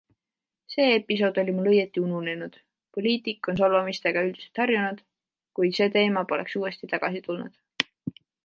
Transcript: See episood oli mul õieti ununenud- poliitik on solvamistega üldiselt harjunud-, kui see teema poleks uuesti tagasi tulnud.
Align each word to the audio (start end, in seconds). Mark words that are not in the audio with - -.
See 0.75 0.87
episood 0.99 1.35
oli 1.41 1.53
mul 1.57 1.69
õieti 1.71 2.01
ununenud- 2.05 2.57
poliitik 2.97 3.51
on 3.53 3.61
solvamistega 3.61 4.25
üldiselt 4.31 4.63
harjunud-, 4.65 5.05
kui 5.59 5.73
see 5.81 5.93
teema 5.99 6.25
poleks 6.33 6.61
uuesti 6.63 6.95
tagasi 6.97 7.27
tulnud. 7.29 7.89